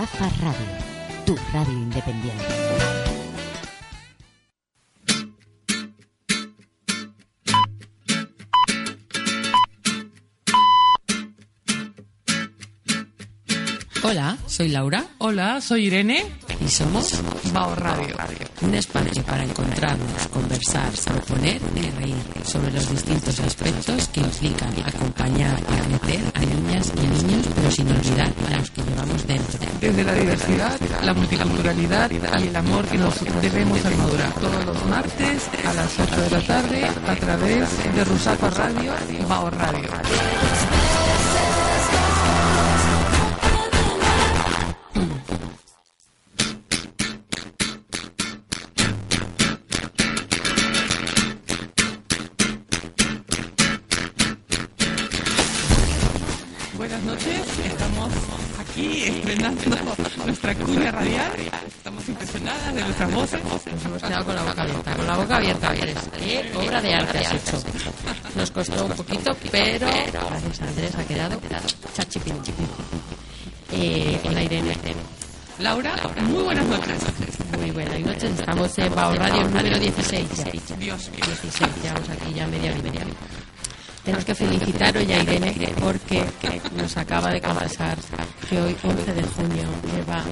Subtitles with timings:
[0.00, 0.66] Ruzafa Radio,
[1.26, 3.29] tu radio independiente.
[14.02, 15.04] Hola, soy Laura.
[15.18, 16.24] Hola, soy Irene
[16.58, 17.20] y somos
[17.52, 18.16] Bao Radio.
[18.62, 25.60] Un espacio para encontrarnos, conversar, proponer y reír sobre los distintos aspectos que implican acompañar
[25.60, 29.58] y crecer a niñas y a niños, pero sin olvidar a los que llevamos dentro.
[29.80, 34.32] Desde la diversidad, la multiculturalidad y el amor que nos debemos armadurar.
[34.32, 38.94] Todos los martes a las 8 de la tarde a través de Rusafa Radio,
[39.28, 39.88] Bao Radio.
[63.08, 63.72] Nuestras voces.
[63.74, 65.96] Nos hemos quedado con la boca abierta, con la boca abierta, Andrés.
[66.18, 67.62] ¿Qué obra de arte has hecho?
[68.36, 71.40] Nos costó un poquito, pero gracias a Andrés ha quedado
[71.94, 72.34] chachipín.
[73.72, 74.74] Eh, hola Irene.
[75.58, 77.02] Laura, muy buenas noches.
[77.58, 78.30] Muy buenas noches.
[78.38, 80.28] Estamos en Bao Radio número 16.
[80.36, 80.44] ya.
[80.76, 81.26] Dios mío.
[81.26, 83.04] 16, llevamos aquí ya media hora.
[84.04, 86.24] Tenemos que felicitar hoy a Irene porque
[86.74, 87.98] nos acaba de confesar
[88.48, 90.24] que hoy, 11 de junio, lleva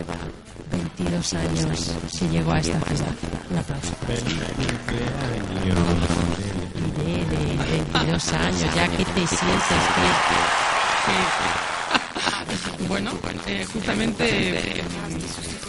[0.99, 3.15] 22 años que llegó a esta ciudad.
[3.51, 3.93] Un aplauso.
[7.07, 7.57] Irene,
[7.93, 9.79] 22 años, ya que te sientes
[12.89, 13.13] Bueno,
[13.47, 14.83] eh, justamente eh,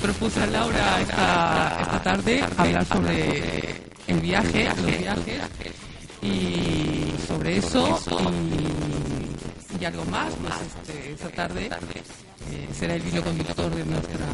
[0.01, 5.41] propuse a Laura esta, esta tarde hablar sobre el viaje, los viajes,
[6.23, 7.99] y sobre eso
[9.77, 10.33] y, y algo más.
[10.41, 11.69] Pues este, esta tarde
[12.51, 14.25] eh, será el hilo conductor de nuestra,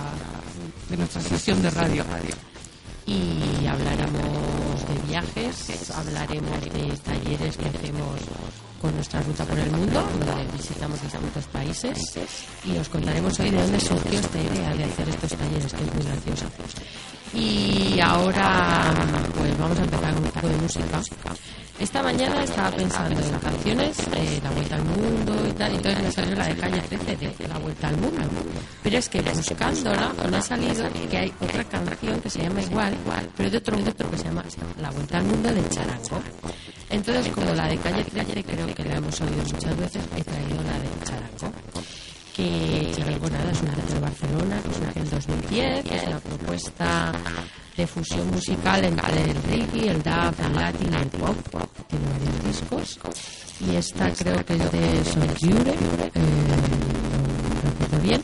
[0.90, 2.04] de nuestra sesión de radio.
[3.06, 8.20] y hablaremos de viajes, hablaremos de talleres que hacemos
[8.82, 12.18] con nuestra ruta por el mundo, donde visitamos distintos países
[12.64, 15.94] y os contaremos hoy de dónde surgió esta idea de hacer estos talleres, que es
[15.94, 16.46] muy gracioso.
[17.34, 18.94] Y ahora
[19.38, 21.02] pues vamos a empezar con un poco de música.
[21.78, 23.98] Esta mañana estaba pensando en canciones,
[24.42, 27.48] La Vuelta al Mundo y tal, y entonces me salió la de Calle 13 de
[27.50, 28.22] La Vuelta al Mundo.
[28.82, 32.98] Pero es que buscándola me ha salido que hay otra canción que se llama igual,
[33.36, 34.46] pero de otro, de otro que se llama
[34.80, 36.22] La Vuelta al Mundo de Charango.
[36.90, 40.62] Entonces, como la de Calle 13 creo que la hemos oído muchas veces, he traído
[40.64, 41.54] la de Charango
[42.36, 47.14] que Charango nada es una de Barcelona, que surge en 2010, que es una propuesta
[47.78, 51.38] de fusión musical entre el reggae, el dub, el latin y el pop.
[51.88, 53.00] Tiene varios discos.
[53.62, 56.22] Y esta creo que es de Soljure, eh,
[57.92, 58.22] no bien.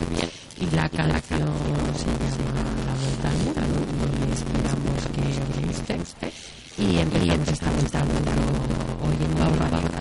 [0.59, 1.50] Y la canción
[1.95, 6.31] se llama La al Mundo, y esperamos que os guste.
[6.77, 8.31] Y empezamos esta vuelta al mundo
[9.03, 10.00] hoy en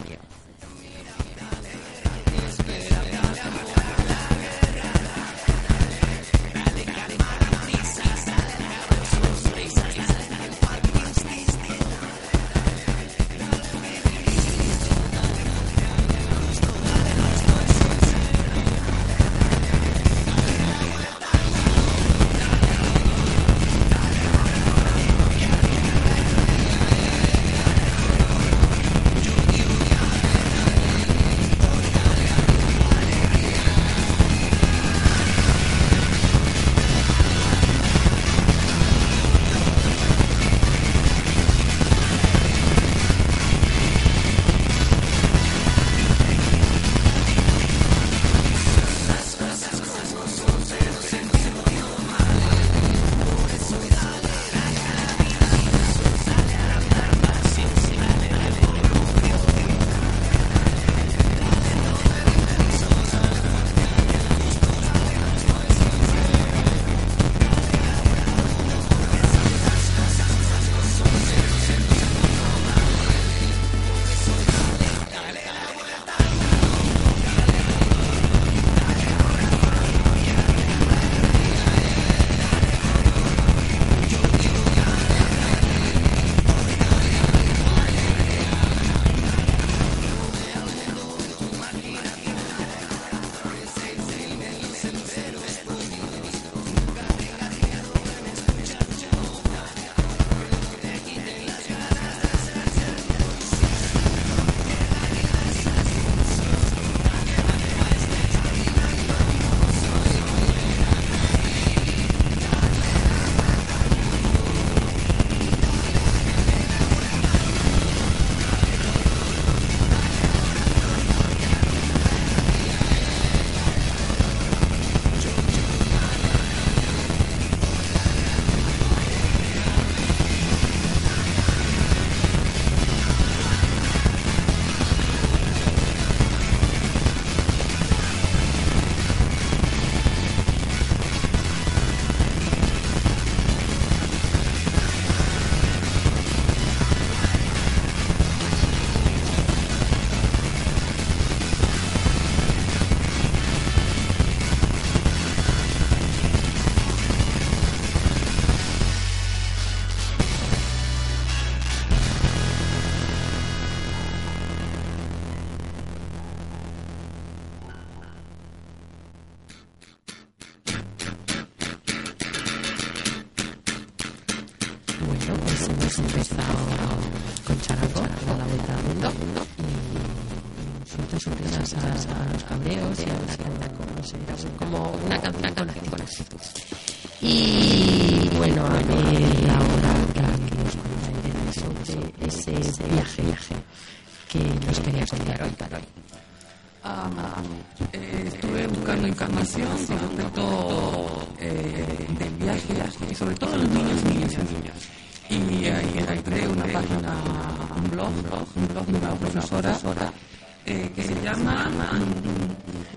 [211.33, 211.71] llama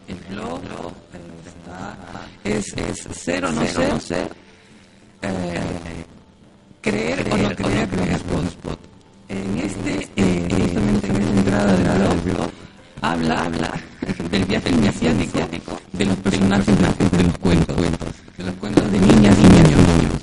[0.08, 0.62] el blog,
[2.44, 4.30] es, es ser o no ser, ser
[5.22, 5.60] eh,
[6.82, 8.22] creer, creer, o no creer, o creer.
[9.30, 12.52] En este, eh, justamente en esta entrada del blog, blog,
[13.02, 13.72] habla, habla
[14.32, 17.78] del viaje iniciático de los personajes de los cuentos,
[18.38, 20.14] de los cuentos de niñas, niñas y niños.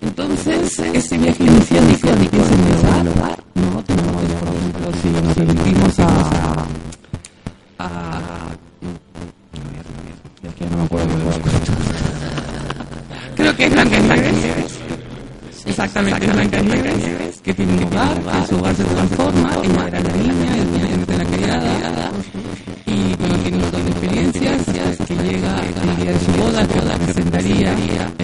[0.00, 3.38] Entonces, ese este este viaje iniciático se me a
[16.06, 20.56] exactamente Blancanieves, que tiene un hogar, que su hogar se transforma, ella era la niña,
[20.92, 22.10] el de la criada,
[22.86, 24.66] y tiene un montón de experiencias,
[25.06, 28.17] que llega el día de su boda, que presentaría.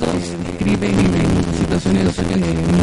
[0.00, 2.79] personas que escriben en situaciones eh,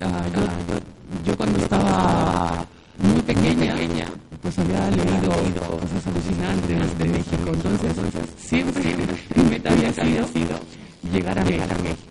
[0.00, 0.24] Ah,
[1.24, 2.66] yo, cuando estaba
[2.98, 4.06] muy pequeña, pequeña
[4.42, 7.52] pues había leído cosas alucinantes de México.
[7.52, 7.92] Entonces,
[8.36, 8.96] siempre
[9.36, 10.58] mi meta había sido
[11.12, 12.01] llegar a México.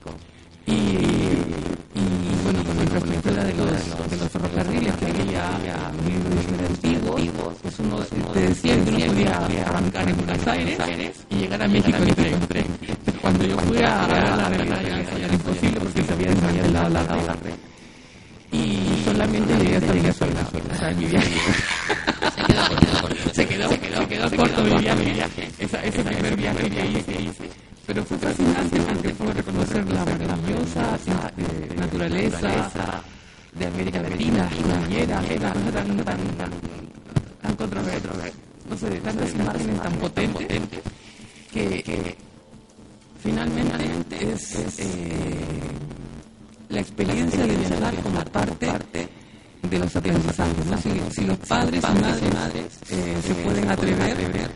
[51.47, 54.51] padres y madres eh, eh se pueden atrever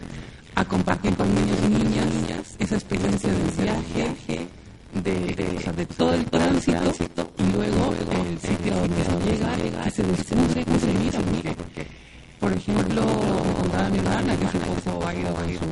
[0.56, 3.52] a compartir con niños y niñas esa experiencia del
[3.94, 4.48] viaje,
[5.04, 6.82] de, de, o sea, de todo el tránsito
[7.38, 11.56] y luego el sitio donde se llega, que se descubre, que se mira,
[12.40, 13.02] por ejemplo,
[13.60, 15.66] contaba mi hermana que se puso a ir a su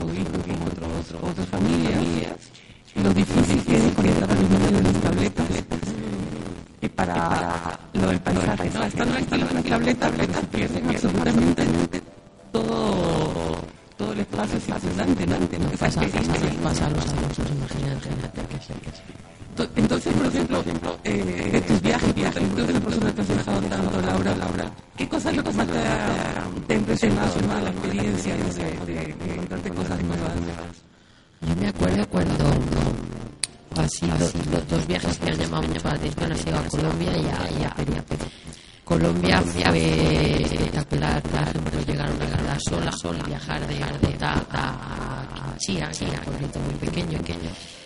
[39.03, 45.89] Colombia fue espectacular, por ejemplo, llegaron a Granada sola, sola, viajar de Bogotá a Chía,
[45.91, 47.19] es un pueblito muy pequeño,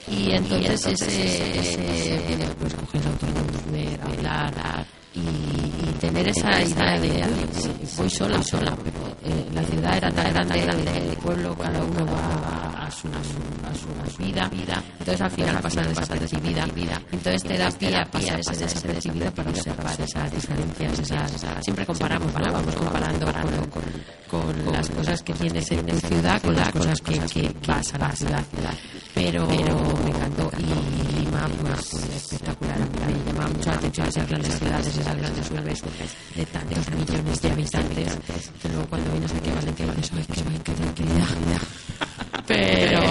[0.08, 3.64] y entonces ese, ese pues coger autobús,
[4.04, 7.26] hablar, y, y, tener esa idea de,
[7.98, 12.06] voy sola, sola, pero eh, la ciudad era tan grande, grande, el pueblo, cada uno
[12.06, 17.02] va a su, a su, a su vida, vida, entonces al final pasa desapercibida, vida,
[17.12, 21.32] entonces te da pie a pasar esa desapercibida para observar esas diferencias, esas,
[21.64, 22.54] siempre comparamos, ¿no?
[22.54, 23.26] vamos comparando
[23.70, 23.84] con,
[24.30, 27.98] con, con las cosas que tienes en tu ciudad, con las cosas que, que a
[27.98, 28.44] la ciudad,
[29.14, 34.58] pero, pero me encantó y Lima pues, espectacular, me llama mucho la atención esas grandes
[34.58, 35.84] ciudades, esas grandes urbes
[36.36, 38.20] de tantos millones de habitantes,
[38.62, 41.28] que luego cuando vienes aquí a Valencia dices, ay, qué tranquilidad,
[42.48, 43.02] pero,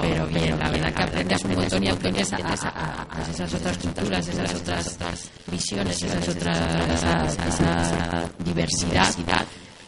[0.00, 3.78] pero bien, la verdad que aprendes un montón y aprendes a, a, a, esas otras
[3.78, 6.58] culturas, esas otras visiones, esas otras,
[6.94, 9.14] esa, esa diversidad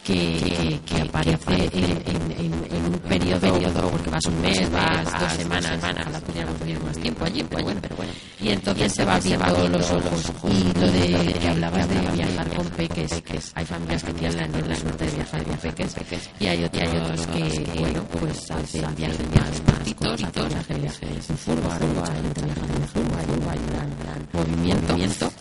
[0.07, 5.33] que, que, aparece en, en, en, un periodo, periodo, porque vas un mes, vas dos
[5.33, 8.11] semanas, ojalá pudiéramos vivir más tiempo allí, pero bueno, pero bueno.
[8.39, 10.31] Y entonces se va viendo los ojos.
[10.49, 15.05] Y lo de que hablabas de viajar con peques, hay familias que tienen la suerte
[15.05, 15.95] de viajar con peques,
[16.39, 22.21] y hay otros que, bueno, pues hacen viajes más cortitos, hacen viajes en furgo, hay
[22.21, 25.31] gente viajando en furgo, hay un gran movimiento.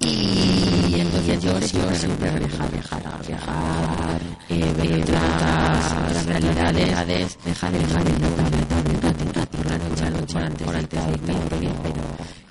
[0.00, 0.87] Y
[1.30, 8.02] entonces yo siempre viajar, viajar, viajar, eh, ver las, realidades, dejar, dejar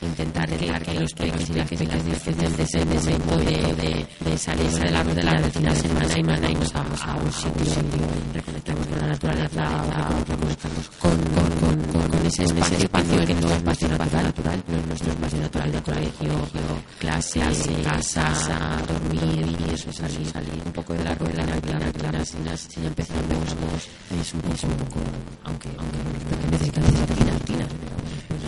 [0.02, 1.12] a intentar dejar que los
[1.50, 5.52] y las pequeñas disfruten de ese momento de, de, salir de la de la de
[6.10, 7.74] semana y y nos vamos a un sitio
[8.34, 9.64] reconectamos con la naturaleza
[11.00, 11.47] con, con,
[12.28, 16.32] ese espacio, que no es espacio natural, natural es nuestro espacio natural de colegio,
[17.00, 17.40] clase,
[17.84, 22.88] casa, dormir y eso, salir, salir un poco de la rueda, la rueda, si ya
[22.88, 23.24] empezamos
[24.22, 25.00] es un poco,
[25.46, 25.98] aunque, aunque
[26.52, 26.84] necesitan
[27.32, 27.68] rutina,
[28.28, 28.40] pero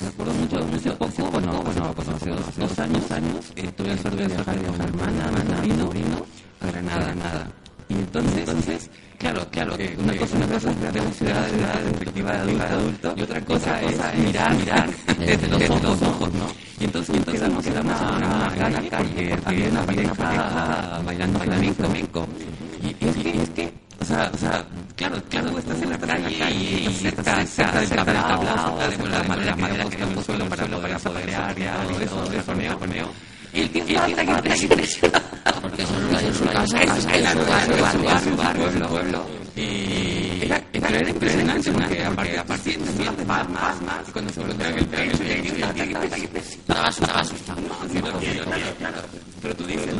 [0.00, 4.22] me acuerdo mucho, mucho poco, bueno, bueno, pues hace dos, años, años, tuve la suerte
[4.22, 5.30] de viajar con mi hermana,
[6.60, 7.50] a Granada, nada.
[7.88, 8.90] Y entonces
[9.22, 13.14] claro, claro, que una cosa, una cosa es ver la ciudad la perspectiva de adulto,
[13.16, 16.46] y otra cosa, es mirar, mirar desde los ojos, ¿no?
[16.80, 21.38] Y entonces, entonces nos quedamos en una calle porque había una pareja bailando
[21.74, 22.26] flamenco.
[22.82, 24.64] Y es que, es que, o sea, o sea,
[24.96, 30.02] claro, claro, estás en la calle y cerca, cerca del cerca de la madera, que
[30.02, 33.08] hemos suelo para poder y todo eso, de foneo,
[33.54, 35.24] Y el está impresionado.
[35.60, 39.26] Porque son su casa, lugar, lugar, pueblo.
[39.54, 42.78] Y era, impresionante porque aparte, aparte,
[43.26, 44.08] más, más, más.
[44.08, 44.86] Y cuando se en el
[45.44, 47.60] y estaba asustado, asustado.
[49.42, 49.94] Pero tú dices,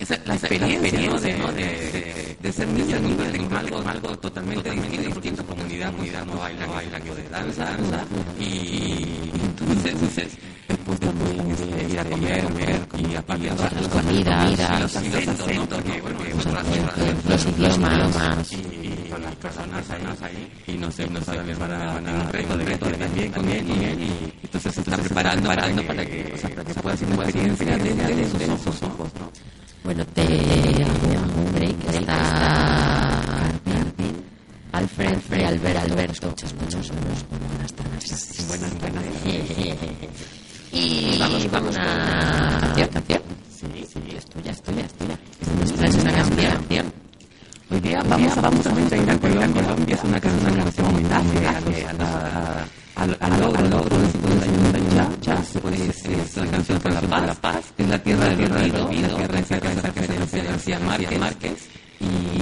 [0.00, 5.92] esa la experiencia, de, de, de, ser niña con algo, algo totalmente distinto, en comunidad,
[5.92, 8.04] comunidad no baila, no de danza, danza,
[8.38, 10.38] y, entonces, entonces
[10.70, 15.36] después también este, ir a comer, comer y aparte las comidas, los acentos.
[15.68, 16.18] Porque, bueno,
[17.28, 22.56] los idiomas, y con las personas ahí, y no sé, no saben para un reto
[22.56, 26.24] de reto también con él, y él, y entonces se está preparando, preparando para que,
[26.24, 29.30] que pueda hacer una experiencia desde esos ojos, ¿no?
[29.82, 31.94] Bueno, te un break.
[31.94, 33.10] Está
[34.72, 36.28] Alfred y Albert Alberto.
[36.28, 38.48] Muchas, muchas, buenas tardes.
[38.48, 40.39] Buenas, buenas.
[40.72, 43.22] Y vamos, vamos a canción, canción.
[43.50, 45.18] Sí, sí, es tuya, es tuya, es tuya.
[45.76, 46.92] Traes una canción.
[47.70, 49.94] Hoy día vamos, vamos a ir a Colombia.
[49.94, 54.90] Es una canción, una canción a la al, al logro, al logro del 51 años
[55.22, 59.38] ya, pues es la canción por la paz, es la tierra del olvido, la tierra
[59.38, 61.68] en que hace referencia a Márquez
[62.00, 62.39] y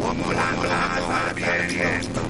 [0.00, 2.20] como la plaza viento,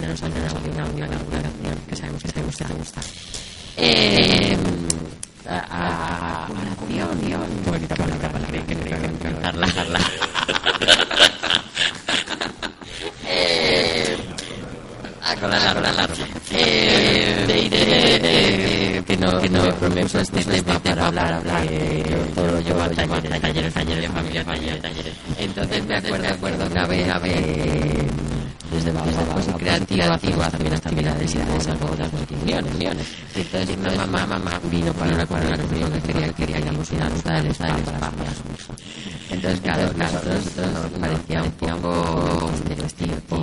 [0.00, 3.00] queremos mandarnos al menos una, una, una canción que sabemos que te.
[3.76, 4.56] Eh,
[5.48, 8.28] a, a, a oración, bonita palabra,
[8.66, 10.00] que no que cantarla, cantarla.
[13.26, 14.16] eh,
[15.22, 16.10] a colar, colar, colar.
[16.50, 22.82] Eh, de, de, de, que no, que no este para hablar, hablar, eh, todo yo
[22.82, 25.14] al taller, talleres, talleres, familia, talleres, talleres.
[25.38, 28.06] Entonces me acuerdo, acuerdo una vez, a eh,
[28.70, 29.10] desde Bajo
[29.60, 33.06] y creativo, activo, también actividades y algo de las multimillones.
[33.34, 36.58] Entonces una mamá, mamá vino para una que quería,
[39.30, 39.60] Entonces,
[39.96, 43.36] nosotros nos parecía un poco estereotipo,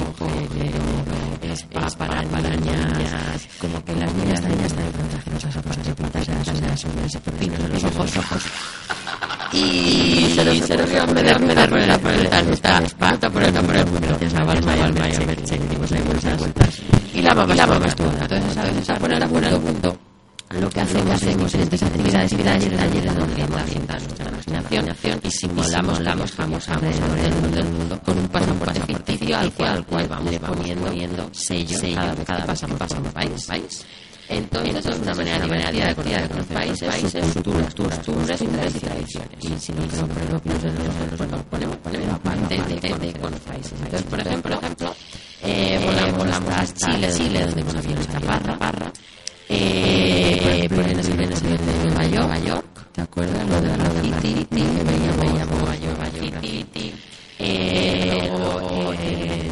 [1.41, 1.63] es
[1.95, 7.83] para arañas, como que las niñas están cosas de plantas, las y pepinos en los
[7.83, 8.43] ojos, ojos.
[9.53, 11.63] Y se ocurrió me da, me da,
[13.13, 13.53] está por el
[14.21, 16.06] y a Balma y a Merche, que dimos ahí vueltas, vueltas.
[17.37, 19.97] Y la la mamá estuvo, entonces, a poner a punto, punto.
[20.59, 26.03] Lo que hacemos, hacemos en estas actividades y talleres, talleres donde nuestra imaginación y simulamos,
[26.03, 30.07] damos famosa alrededor del mundo, del mundo con un pasaporte ficticio al cual, al cual
[30.07, 33.85] vamos poniendo, sellos cada vez cada pasamos, pasamos país, país.
[34.29, 39.29] Entonces, es una manera, divertida de conocer países, países, culturas, costumbres, y tradiciones.
[39.41, 39.97] Y si no de
[41.27, 43.73] los ponemos, ponemos aparte de, conocer países.
[43.73, 44.59] Entonces, por ejemplo,
[45.43, 48.91] eh, volamos, volamos hasta Chile, Chile, donde conocimos a Parra, Parra.
[49.49, 52.39] Eh, por en el de Nueva
[52.91, 53.61] ¿te acuerdas?
[53.61, 55.97] De la Titi, que veíamos Nueva York.
[57.39, 59.51] Eh, luego en,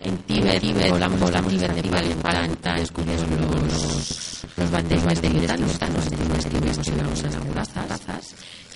[0.00, 3.22] en Tíbet, Tíbet, volamos, volamos Tíbet, Nepal, Nepal, descubrimos
[3.70, 5.78] los, los banderas de los
[6.10, 6.16] de
[6.50, 8.34] Tíbet, nos íbamos a las plazas,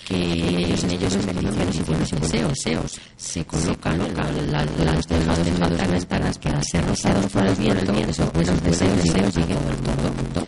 [0.08, 6.06] que ellos en ellos en bendiciones y buenos deseos, deseos se colocan las delgadas ventanas
[6.06, 10.46] para ser rozados por el viento, esos buenos deseos, deseos lleguen el mundo.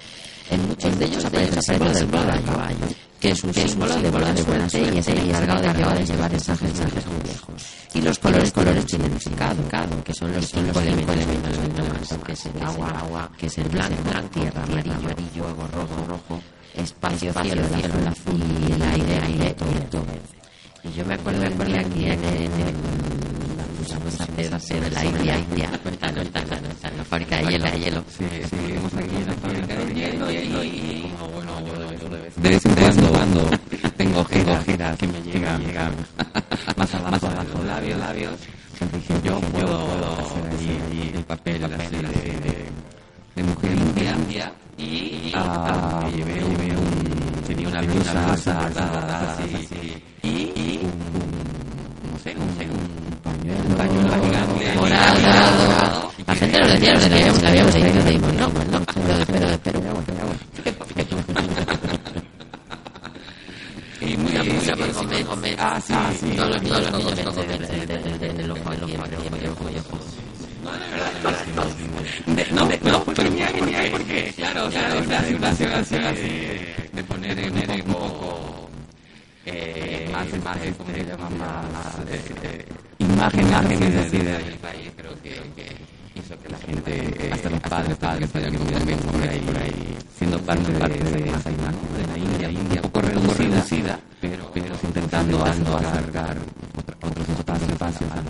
[0.50, 2.86] En muchos de ellos aparece símbolo del caballo,
[3.20, 5.98] que es un símbolo de bola de buena suerte y es el encargado de llevar,
[5.98, 7.54] de llevar mensajes, mensajes muy lejos.
[7.92, 12.62] Y los colores, colores tienen significado, que son los cinco elementos, elementos que es el
[12.62, 16.42] agua, agua, que es el blanco, blanco tierra, amarillo, amarillo, rojo, rojo,
[16.74, 19.54] espacio, cielo, cielo, el azul y el aire, aire,
[19.90, 20.04] todo.
[20.82, 23.10] Y yo me acuerdo, me acuerdo aquí en, en, en
[24.30, 28.04] de la India, India, cuéntanos, la fábrica de hielo, de hielo.
[28.08, 31.12] Sí, estuvimos aquí en la fábrica de hielo y,
[32.42, 32.74] de vez en
[33.08, 33.50] cuando
[33.96, 35.92] tengo giras que me llegan, llegan.
[36.76, 38.34] más abajo, abajo, labios, labios.
[38.92, 42.66] Dije, yo puedo, puedo hacer allí el papel, así de,
[43.36, 44.52] de mujer india.
[44.78, 50.02] y ah, me llevé, llevé un, tenía una blusa así.
[50.22, 50.90] y un,
[52.10, 52.40] no sé, un,
[53.68, 54.74] un pañuelo gigante.
[54.76, 56.10] morado.
[56.26, 57.74] La gente nos decía, nos habíamos,
[58.38, 59.80] no, pues no, pero, pero, pero,
[64.00, 66.36] y muy una mucha más comer, Ah, sí, sí.
[66.36, 68.70] todos los niños del ojo
[69.78, 69.98] ojo.
[72.52, 76.58] No, no, pero mira, mira, porque, claro, o sea, es una situación así
[76.92, 78.70] de poner en un poco
[79.44, 81.96] eh, más, más, como se llama, más
[82.98, 85.40] imagen, imágenes así del país, creo que,
[86.14, 90.38] hizo que la gente, hasta los padres, padres, vayan también por ahí, por ahí, siendo
[90.40, 93.98] parte, de esa imagen de la India, India, un poco reducida,
[94.52, 96.36] pero, intentando alargar
[97.02, 98.22] otros espacios, a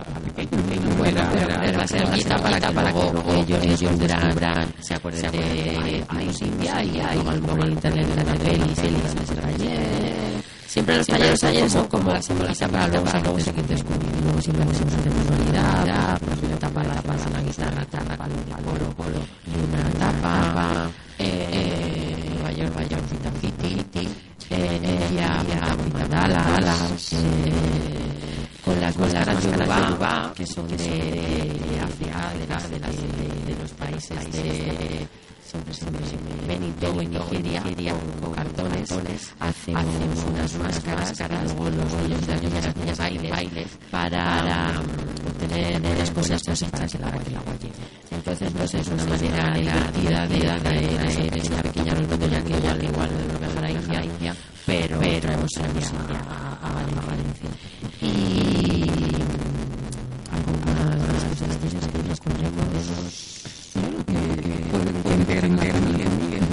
[0.97, 2.03] Bueno, pero va a ser
[2.43, 8.07] para que para ellos ellos descubran, se acuerden de Ice India y hay el internet
[8.07, 8.97] de la pelis, el.
[10.67, 14.41] Siempre los talleres, talleres son como la simboliza para para luego seguir descubriendo.
[14.41, 18.17] Siempre hacemos una manualidad, una tapa, la guitarra, tapa,
[18.65, 19.90] polo, polo, y una
[27.01, 32.89] mandalas, con las máscaras de Yoruba, que son de, de África, de, la, de, la,
[32.89, 35.09] de, de los países de
[36.47, 42.67] Benito en Nigeria, Nigeria con, cartones, hacemos, hacemos unas máscaras, luego los de las niñas,
[42.67, 44.81] las niñas bailes, bailes para
[45.27, 47.75] obtener buenas cosas para que el agua que el agua llegue.
[48.13, 53.11] Entonces, pues es una manera divertida de, de, de, enseñar pequeña ya que igual, igual
[53.33, 54.37] lo mejor a India,
[54.67, 55.33] pero, pero
[58.01, 58.09] hemos ido a, a Valencia.
[58.09, 58.91] Y
[60.31, 60.99] algo más,
[61.41, 62.71] cosas que nos encontremos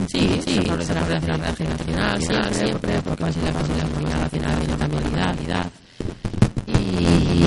[0.07, 4.77] Sí, sí, sobre la relación generacional, siempre, porque va a ser la familia nacional, la
[4.77, 5.71] familiaridad.
[6.67, 7.45] Y,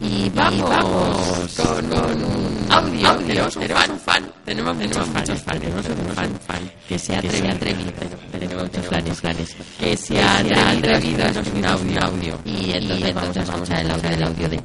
[0.00, 4.24] y vamos con, un audio, audio, fan, fan.
[4.44, 7.92] Tenemos muchos fans, tenemos un fan, fan, que se ha atrevido,
[8.30, 12.38] tenemos muchos planes, planes, que se ha atrevido a un audio, audio.
[12.66, 14.60] Y entonces vamos a escuchar el audio, el audio de.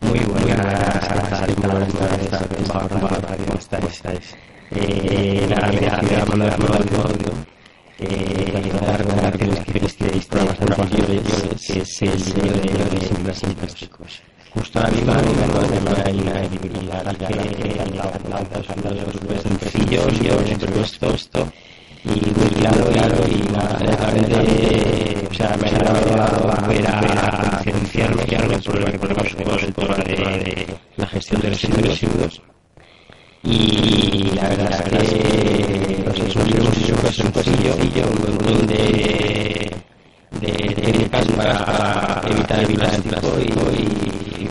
[0.00, 1.08] Muy buenas tardes,
[3.70, 4.36] ¿cómo estáis?
[4.72, 6.66] Eh, nada, mira, voy a mandar un
[7.00, 7.32] audio
[7.98, 11.22] eh, recordar que que visteis programas anteriores,
[11.66, 14.20] que es el de símbolos simpáticos.
[14.50, 15.12] Justo ahora mismo
[16.04, 17.34] hay una editorial que
[18.28, 18.66] lanza los
[19.42, 20.38] sencillos, yo
[21.14, 21.50] esto
[22.04, 22.20] y
[22.60, 22.90] claro
[23.28, 27.00] y nada, realmente, o sea, me ha dado a ver a
[27.58, 32.42] diferenciarme que algo sobre el problema sobre el tema de la gestión de los residuos
[33.44, 37.74] y la verdad es que los hemos hecho pues un poquillo
[38.06, 39.70] un montón de
[40.40, 44.46] de técnicas para evitar el plástico y,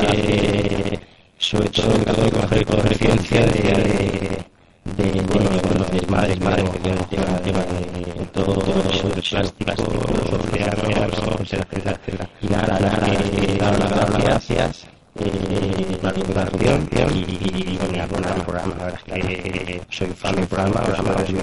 [0.00, 1.00] que
[1.38, 4.49] sobre todo en caso de coger conciencia de
[4.96, 6.78] de, bueno, de madre, madre, que
[7.16, 8.82] lleva, lleva de todo, todo
[9.14, 12.28] el plástico, los océanos, etcétera, etcétera.
[12.40, 20.08] Y nada, nada, gracias eh, la y, la buena programa, la verdad es que soy
[20.08, 21.34] fan del programa, programa de y,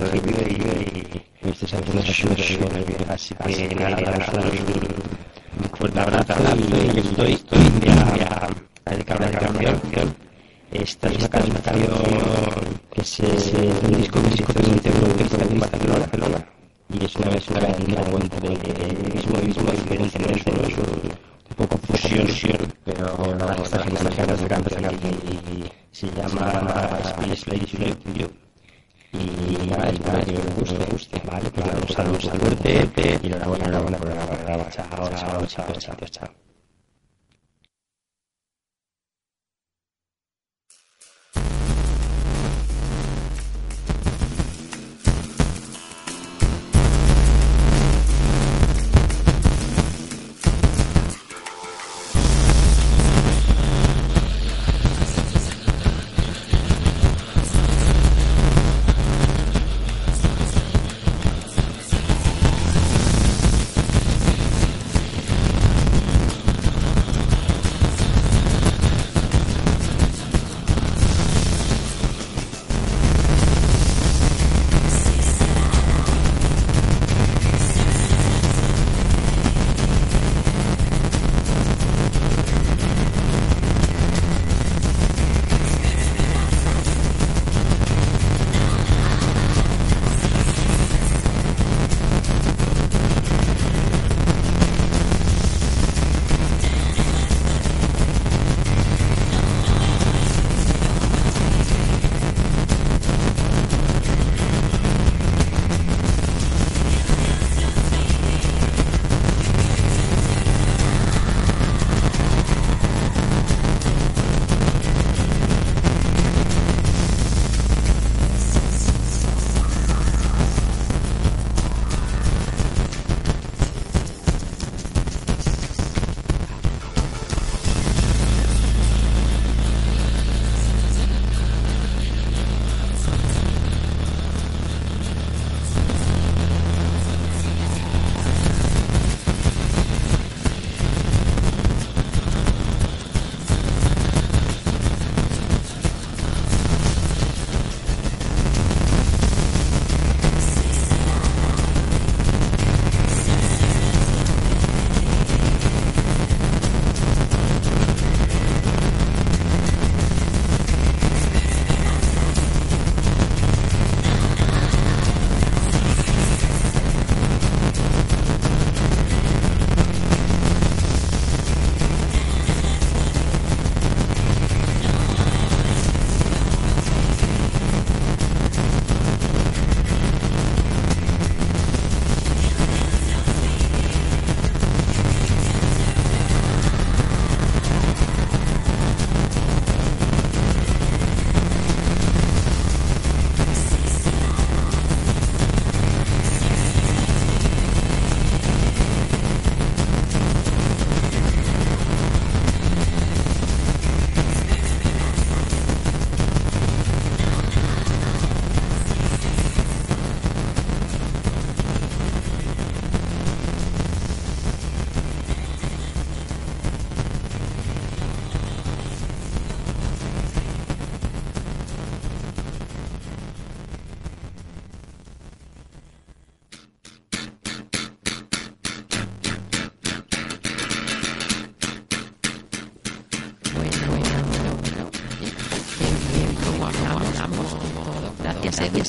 [1.43, 1.49] y
[3.09, 3.53] así y
[10.81, 11.63] esta es una canción
[12.91, 16.47] que se un disco que se hizo en un Barcelona,
[16.89, 18.49] y es una vez una que cuenta de
[19.15, 20.77] mismo mismo es
[21.49, 22.27] un poco fusión
[22.85, 27.77] pero la verdad está de cantar y se llama Space Place
[28.15, 28.29] You
[29.13, 32.55] y nada, nada, que me guste, guste, vale, claro, un saludo, saludo,
[33.23, 33.29] y
[34.69, 36.26] chao, chao, chao, chao, chao.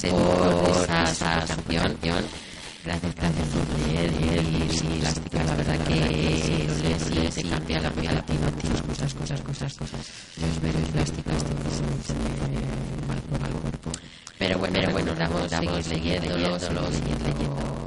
[0.03, 2.25] Gracias, por esa, canción.
[2.85, 7.91] Gracias, gracias por leer, y sí, plástica, la verdad que lees, lees, te cambia la
[7.91, 10.01] vida, tienes muchas cosas, cosas, cosas.
[10.41, 11.55] Los veros plásticas te
[13.07, 13.91] mal, mal cuerpo.
[14.39, 17.79] Pero bueno, pero bueno, damos, damos leyéndolo, solo seguir leyendo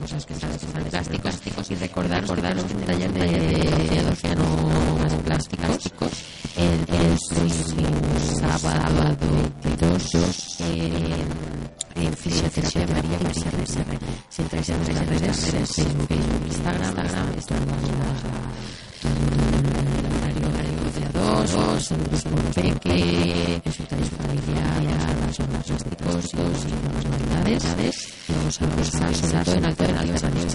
[0.00, 4.44] muchas cosas que son fantásticos y recordar, recordaros un taller de, de, de océano
[4.98, 6.29] más plásticos
[15.80, 16.10] redes Facebook,
[16.46, 17.62] Instagram, Instagram está en
[20.36, 25.00] el horario de dos, el mismo peque, consultores familiares,
[25.36, 25.64] son más
[25.96, 27.94] plásticos y más manualidades.
[28.28, 30.48] Vamos a revisar sobre todo en alternativas a nivel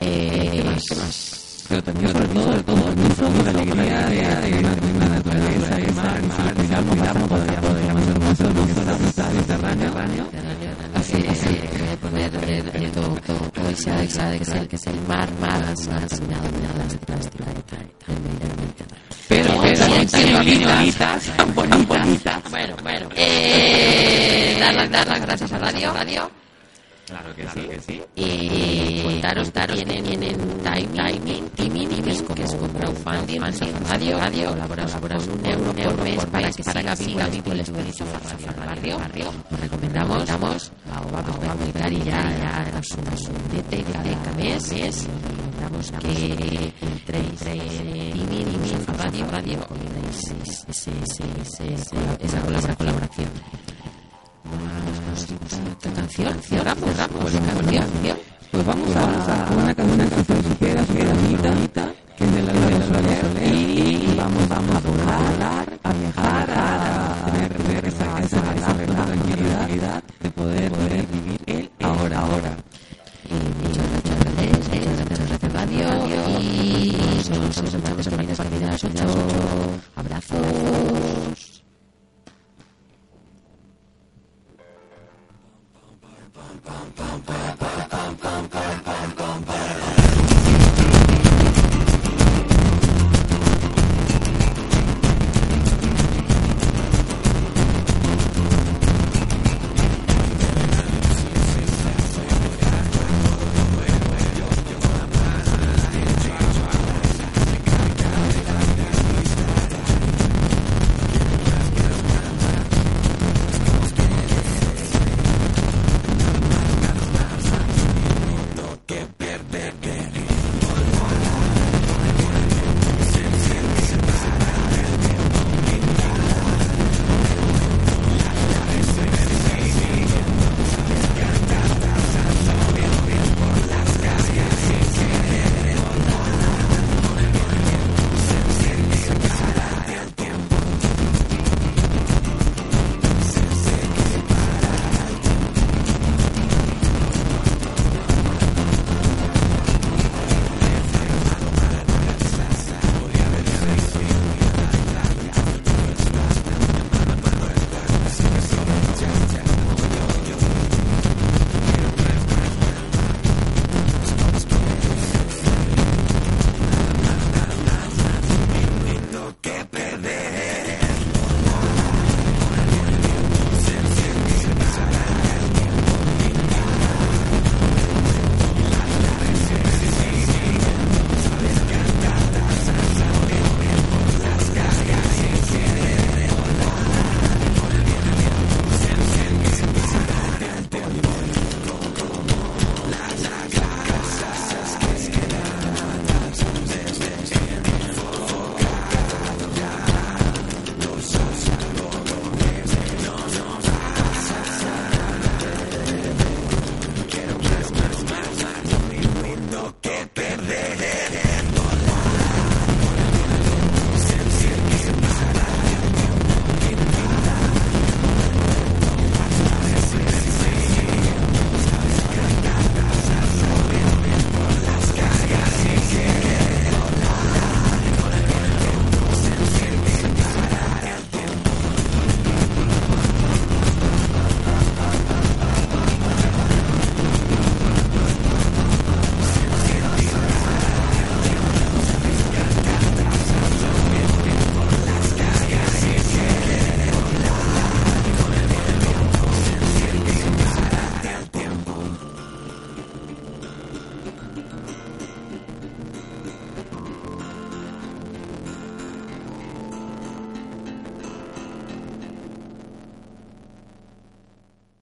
[0.00, 1.44] ¿Qué más?
[1.66, 6.54] pero también sobre todo, sobre todo, disfruto de la alegría de la naturaleza mar, mar,
[6.54, 8.98] cuidamos, cuidamos, todavía podría más hermoso, hermoso, la
[9.30, 10.24] Mediterráneo.
[12.92, 13.96] Todo el sea,
[14.36, 16.06] que es el, que es el mar, más, nada,
[16.88, 17.44] de plástico,
[19.28, 22.50] pero, pero, tiene bonitas, tan bonitas.
[22.50, 26.30] Bueno, bueno, eh, dar las, dar las gracias a Radio, Radio.
[27.06, 28.02] Claro que sí, que sí.
[28.16, 31.50] Y contaros, daros, tienen, tienen timing, timing,
[32.60, 33.40] un crowdfunding,
[33.88, 36.62] radio, radio, colaboramos con un euro por mes para que
[36.96, 38.04] siga vivo el espíritu
[38.56, 39.30] radio, barrio.
[39.50, 45.06] Os recomendamos, a y ya, ya, es un billete cada mes, mes.
[45.60, 49.58] Damos que entréis en radio, radio,
[52.20, 53.30] esa colaboración
[55.72, 58.16] otra canción, cerramos, cerramos, canción,
[58.54, 60.84] pues vamos, a, a, una canción que se ligera,
[61.42, 68.20] bonita, que de la de y, vamos, vamos a volar, a viajar, a, tener, esa,
[68.20, 68.40] esa,
[69.06, 72.56] tranquilidad de poder, poder vivir el ahora, ahora.
[73.64, 74.68] muchas gracias,
[75.02, 75.88] muchas gracias Radio
[76.40, 76.96] y
[77.40, 79.04] nos escuchamos el viernes a las 8.
[79.96, 80.63] Abrazos.